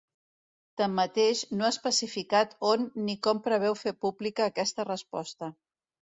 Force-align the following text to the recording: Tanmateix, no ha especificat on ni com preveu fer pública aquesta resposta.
Tanmateix, 0.81 1.43
no 1.59 1.67
ha 1.67 1.69
especificat 1.73 2.57
on 2.71 2.87
ni 3.03 3.17
com 3.29 3.43
preveu 3.49 3.79
fer 3.83 3.95
pública 4.09 4.49
aquesta 4.55 4.89
resposta. 4.91 5.53